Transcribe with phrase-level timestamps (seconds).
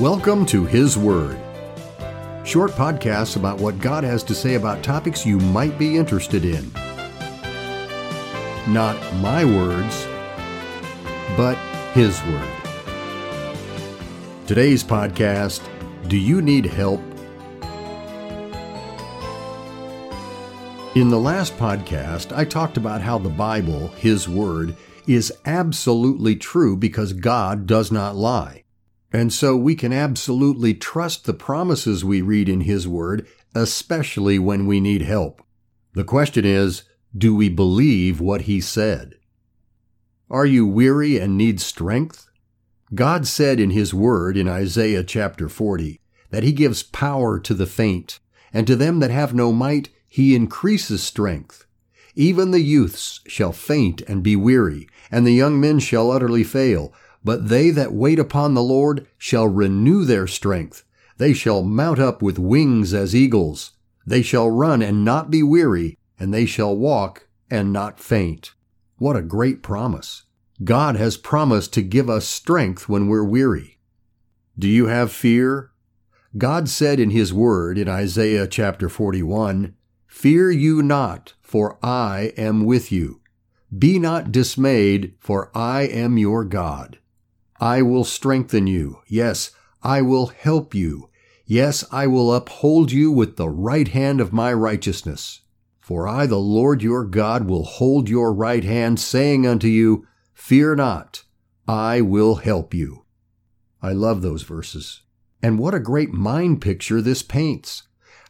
[0.00, 1.38] Welcome to His Word.
[2.44, 6.70] Short podcasts about what God has to say about topics you might be interested in.
[8.70, 10.06] Not my words,
[11.34, 11.54] but
[11.94, 12.52] His Word.
[14.46, 15.66] Today's podcast
[16.08, 17.00] Do You Need Help?
[20.94, 24.76] In the last podcast, I talked about how the Bible, His Word,
[25.06, 28.64] is absolutely true because God does not lie.
[29.12, 34.66] And so we can absolutely trust the promises we read in His Word, especially when
[34.66, 35.42] we need help.
[35.94, 36.82] The question is,
[37.16, 39.14] do we believe what He said?
[40.28, 42.28] Are you weary and need strength?
[42.94, 47.66] God said in His Word in Isaiah chapter 40 that He gives power to the
[47.66, 48.18] faint,
[48.52, 51.66] and to them that have no might He increases strength.
[52.14, 56.92] Even the youths shall faint and be weary, and the young men shall utterly fail.
[57.26, 60.84] But they that wait upon the Lord shall renew their strength.
[61.18, 63.72] They shall mount up with wings as eagles.
[64.06, 68.52] They shall run and not be weary, and they shall walk and not faint.
[68.98, 70.22] What a great promise.
[70.62, 73.80] God has promised to give us strength when we're weary.
[74.56, 75.72] Do you have fear?
[76.38, 79.74] God said in His Word in Isaiah chapter 41,
[80.06, 83.20] Fear you not, for I am with you.
[83.76, 87.00] Be not dismayed, for I am your God.
[87.60, 89.00] I will strengthen you.
[89.06, 89.50] Yes,
[89.82, 91.10] I will help you.
[91.46, 95.42] Yes, I will uphold you with the right hand of my righteousness.
[95.80, 100.74] For I, the Lord your God, will hold your right hand, saying unto you, Fear
[100.74, 101.22] not,
[101.68, 103.04] I will help you.
[103.80, 105.02] I love those verses.
[105.42, 107.84] And what a great mind picture this paints.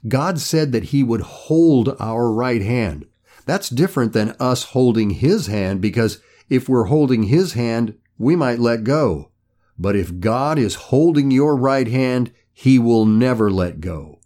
[0.06, 3.06] God said that He would hold our right hand.
[3.46, 8.58] That's different than us holding His hand because if we're holding His hand, we might
[8.58, 9.30] let go.
[9.78, 14.20] But if God is holding your right hand, He will never let go.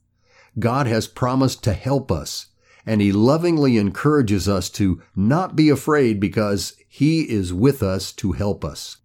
[0.58, 2.46] God has promised to help us,
[2.86, 8.32] and He lovingly encourages us to not be afraid because He is with us to
[8.32, 8.98] help us.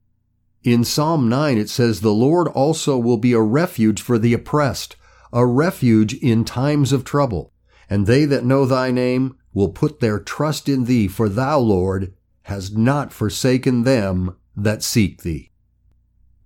[0.64, 4.96] In Psalm 9 it says, The Lord also will be a refuge for the oppressed,
[5.32, 7.54] a refuge in times of trouble.
[7.88, 12.14] And they that know thy name will put their trust in thee, for thou, Lord,
[12.44, 15.52] hast not forsaken them that seek thee.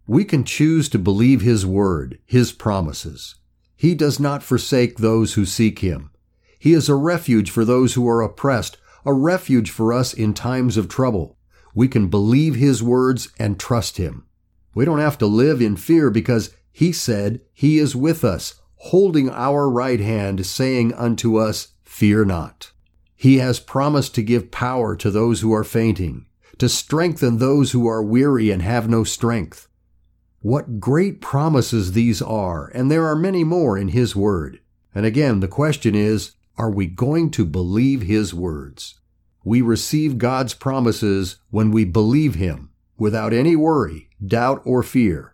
[0.08, 3.36] We can choose to believe His word, His promises.
[3.76, 6.12] He does not forsake those who seek Him.
[6.58, 10.78] He is a refuge for those who are oppressed, a refuge for us in times
[10.78, 11.38] of trouble.
[11.74, 14.26] We can believe His words and trust Him.
[14.74, 19.30] We don't have to live in fear because He said He is with us, holding
[19.30, 22.72] our right hand, saying unto us, Fear not.
[23.16, 26.26] He has promised to give power to those who are fainting,
[26.60, 29.68] to strengthen those who are weary and have no strength.
[30.42, 34.60] What great promises these are, and there are many more in His Word.
[34.94, 39.00] And again, the question is, are we going to believe His words?
[39.44, 45.34] We receive God's promises when we believe Him without any worry, doubt, or fear.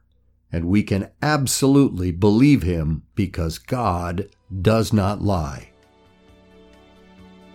[0.51, 4.29] And we can absolutely believe Him because God
[4.61, 5.71] does not lie.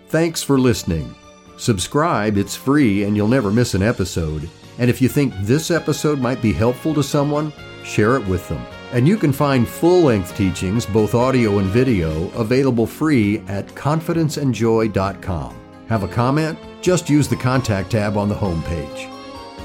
[0.09, 1.15] Thanks for listening.
[1.61, 4.49] Subscribe, it's free and you'll never miss an episode.
[4.79, 8.65] And if you think this episode might be helpful to someone, share it with them.
[8.93, 15.55] And you can find full length teachings, both audio and video, available free at confidenceandjoy.com.
[15.87, 16.57] Have a comment?
[16.81, 19.07] Just use the contact tab on the homepage.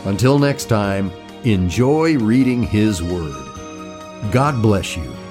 [0.04, 1.10] Until next time,
[1.44, 3.42] enjoy reading His Word.
[4.32, 5.25] God bless you.